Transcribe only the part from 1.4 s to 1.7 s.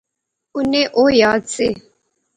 سے